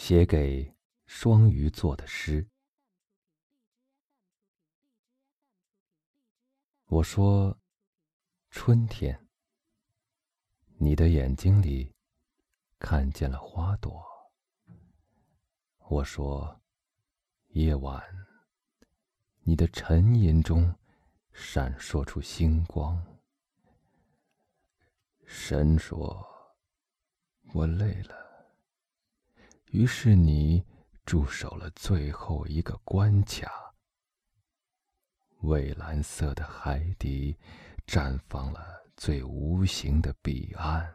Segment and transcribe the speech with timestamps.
[0.00, 0.72] 写给
[1.06, 2.48] 双鱼座的诗。
[6.86, 7.58] 我说，
[8.48, 9.28] 春天，
[10.78, 11.92] 你的眼睛里
[12.78, 14.00] 看见了花朵。
[15.88, 16.58] 我说，
[17.48, 18.00] 夜晚，
[19.40, 20.72] 你的沉吟中
[21.32, 23.04] 闪烁出星光。
[25.26, 26.24] 神说，
[27.52, 28.17] 我累了。
[29.70, 30.64] 于是你
[31.04, 33.74] 驻守了最后一个关卡。
[35.40, 37.36] 蔚蓝色的海底
[37.86, 38.60] 绽放了
[38.96, 40.94] 最无形的彼岸。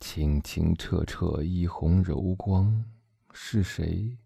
[0.00, 2.84] 清清澈澈，一泓柔光。
[3.32, 4.16] 是谁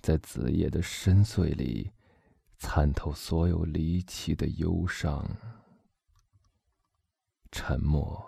[0.00, 1.90] 在子夜的深邃里
[2.58, 5.28] 参透所有离奇的忧伤？
[7.50, 8.24] 沉默，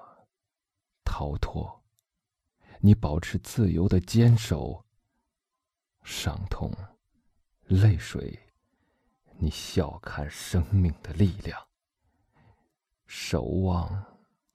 [1.04, 1.83] 逃脱。
[2.86, 4.84] 你保持自由的坚守，
[6.02, 6.70] 伤痛，
[7.68, 8.38] 泪水，
[9.38, 11.58] 你笑看生命的力量。
[13.06, 14.04] 守望，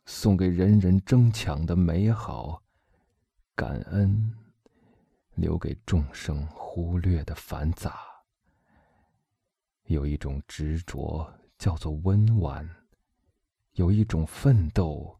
[0.05, 2.61] 送给人人争抢的美好；
[3.55, 4.31] 感恩，
[5.33, 7.99] 留给众生忽略的繁杂。
[9.85, 12.69] 有一种执着叫做温婉，
[13.71, 15.19] 有一种奋斗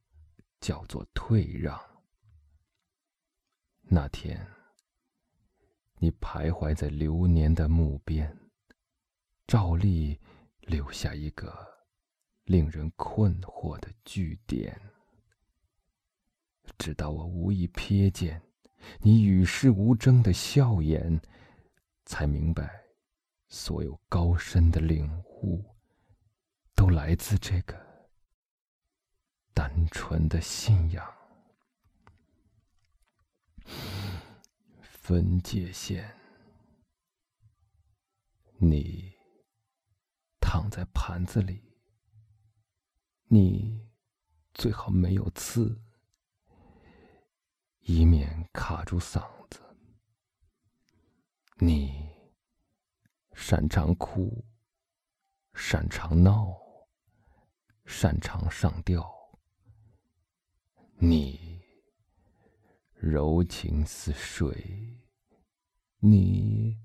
[0.62, 1.89] 叫做退让。
[3.92, 4.48] 那天，
[5.98, 8.38] 你徘徊在流年的墓边，
[9.48, 10.20] 照例
[10.62, 11.52] 留下一个
[12.44, 14.80] 令人困惑的句点。
[16.78, 18.40] 直到我无意瞥见
[19.00, 21.20] 你与世无争的笑颜，
[22.06, 22.84] 才明白，
[23.48, 25.66] 所有高深的领悟，
[26.76, 27.76] 都来自这个
[29.52, 31.19] 单纯的信仰。
[35.10, 36.08] 分界线，
[38.60, 39.12] 你
[40.40, 41.64] 躺在盘子里，
[43.24, 43.90] 你
[44.54, 45.82] 最好没有刺，
[47.80, 49.60] 以免卡住嗓子。
[51.58, 52.08] 你
[53.34, 54.46] 擅长哭，
[55.56, 56.56] 擅长闹，
[57.84, 59.04] 擅长上吊。
[61.00, 61.60] 你
[62.94, 64.98] 柔情似水。
[66.02, 66.78] 你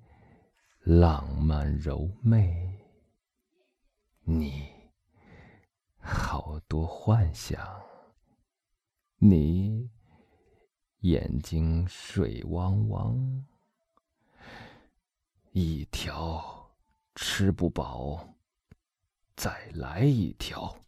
[0.81, 2.81] 浪漫柔媚，
[4.25, 4.69] 你
[5.99, 7.65] 好多幻想，
[9.19, 9.89] 你
[11.03, 13.47] 眼睛水汪汪，
[15.53, 16.77] 一条
[17.15, 18.35] 吃不饱，
[19.37, 20.84] 再来一条。